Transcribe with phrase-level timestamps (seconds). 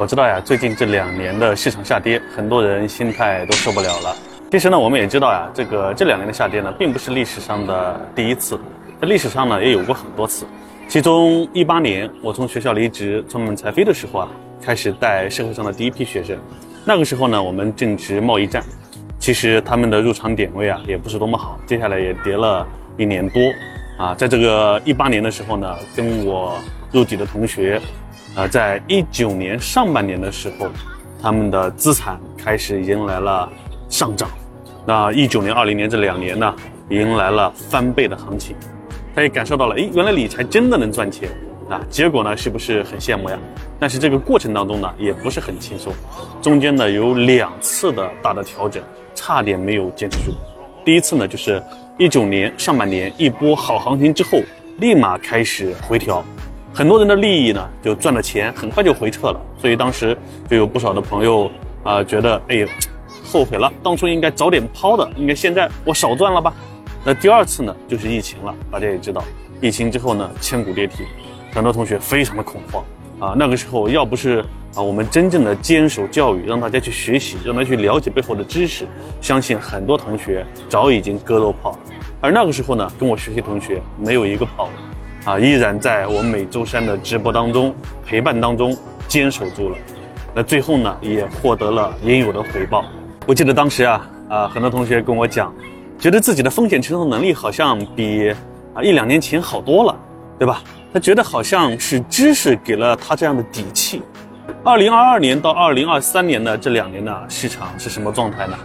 [0.00, 4.16] 我知道呀，最近这两年的市场下跌，很多人心态都受不了了。
[4.50, 8.58] 其实呢，我们也知道呀，这个这两年的下跌呢，并不是历史上的第一次，
[8.98, 10.46] 在历史上呢也有过很多次。
[10.88, 14.28] 其中一八年我从学校离职，从门才飞的时候啊，
[14.62, 16.34] 开始带社会上的第一批学生。
[16.82, 18.64] 那个时候呢，我们正值贸易战，
[19.18, 23.38] 其实他们的入场点位啊也不是多么好，接下来也跌了一年多。
[23.98, 26.56] 啊，在这个一八年的时候呢，跟我
[26.90, 27.78] 入籍的同学。
[28.36, 30.68] 呃，在一九年上半年的时候，
[31.20, 33.50] 他们的资产开始迎来了
[33.88, 34.30] 上涨。
[34.86, 36.54] 那一九年、二零年这两年呢，
[36.90, 38.54] 迎来了翻倍的行情。
[39.14, 41.28] 他也感受到了，诶，原来理财真的能赚钱
[41.68, 41.80] 啊！
[41.90, 43.36] 结果呢，是不是很羡慕呀？
[43.80, 45.92] 但是这个过程当中呢，也不是很轻松，
[46.40, 48.80] 中间呢有两次的大的调整，
[49.12, 50.32] 差点没有坚持住。
[50.84, 51.60] 第一次呢，就是
[51.98, 54.40] 一九年上半年一波好行情之后，
[54.78, 56.24] 立马开始回调。
[56.72, 59.40] 很多人的利益呢，就赚了钱，很快就回撤了。
[59.58, 60.16] 所以当时
[60.48, 61.50] 就有不少的朋友
[61.82, 62.68] 啊，觉得哎呦，
[63.24, 66.54] 后悔了，当初应该早点抛的，应该现在我少赚了吧。
[67.04, 68.54] 那第二次呢，就是疫情了。
[68.70, 69.22] 大家也知道，
[69.60, 71.04] 疫情之后呢，千股跌停，
[71.52, 72.84] 很多同学非常的恐慌
[73.18, 73.34] 啊。
[73.36, 78.86] 那个时候要不是啊，我们真正的坚守教育，让大家去学习，让他去了解背后的知识，
[79.20, 81.78] 相信很多同学早已经割肉跑了。
[82.20, 84.72] 而那个时候呢，跟我学习同学没有一个跑的。
[85.24, 87.74] 啊，依然在我每周三的直播当中
[88.06, 88.76] 陪伴当中
[89.06, 89.76] 坚守住了，
[90.34, 92.84] 那最后呢也获得了应有的回报。
[93.26, 95.54] 我记得当时啊啊，很多同学跟我讲，
[95.98, 98.34] 觉得自己的风险承受能力好像比
[98.74, 99.94] 啊一两年前好多了，
[100.38, 100.62] 对吧？
[100.92, 104.02] 他觉得好像是知识给了他这样的底气。
[104.64, 108.56] 二零二二年到二零二三年的这两年呢，市场是什么状态呢？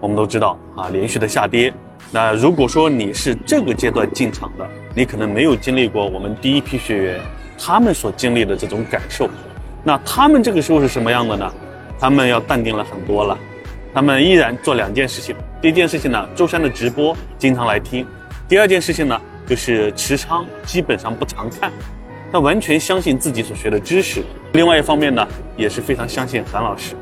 [0.00, 1.74] 我们都知道啊，连续的下跌。
[2.12, 7.20] 那如果说你是这个阶段进场的，你可能没有经历过我们第一批学员
[7.58, 9.28] 他们所经历的这种感受。
[9.82, 11.52] 那他们这个时候是什么样的呢？
[11.98, 13.38] 他们要淡定了很多了，
[13.94, 15.34] 他们依然做两件事情。
[15.60, 18.04] 第一件事情呢，周三的直播经常来听；
[18.48, 21.72] 第二件事情呢，就是持仓基本上不常看。
[22.30, 24.22] 他完全相信自己所学的知识。
[24.52, 25.26] 另外一方面呢，
[25.56, 26.94] 也是非常相信韩老师。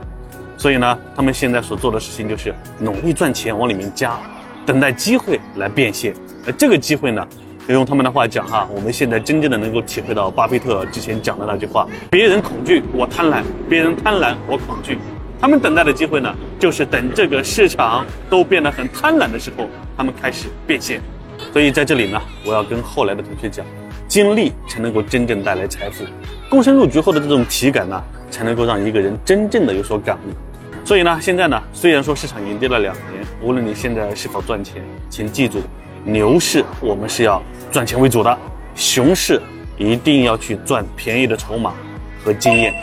[0.56, 4.18] 所以呢，他们现在所做的事情就是努力赚钱往里面加。
[4.66, 6.14] 等待机会来变现，
[6.46, 7.26] 而这个机会呢，
[7.68, 14.98] 用他们的话讲哈，我们现在真正的能够体会到巴菲特之前讲的那句话：别人恐惧，我贪婪；别人贪婪，我恐惧。
[15.40, 21.00] 他们等待的机会呢，就是等这个市场都变得很贪婪的时候，他们开始变现。
[21.52, 23.66] 所以在这里呢，我要跟后来的同学讲，
[24.08, 26.04] 经历才能够真正带来财富，
[26.48, 30.32] 躬身入局后的这种体感呢，才能够让一个人真正的有所感悟。
[30.84, 35.62] 所以呢，现在呢，虽然说市场已经跌了两年，无论你现在是否赚钱，请记住，
[36.04, 38.38] 牛市我们是要赚钱为主的，
[38.74, 39.40] 熊市
[39.78, 41.72] 一定要去赚便宜的筹码
[42.22, 42.74] 和经验。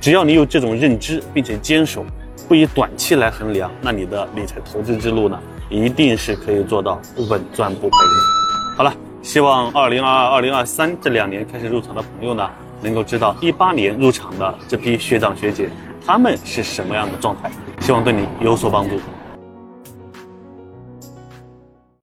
[0.00, 2.04] 只要你有这种认知，并且坚守，
[2.48, 8.76] 不以短期来衡量，那你的理财投资之路呢，一定是可以做到稳赚不赔的。
[8.76, 8.92] 好了，
[9.22, 12.50] 希望二零二二、二零二三这两年开始入场的朋友呢，
[12.82, 15.70] 能够知道一八年入场的这批学长学姐。
[16.06, 17.50] 他们是什么样的状态？
[17.80, 19.00] 希望对你有所帮助。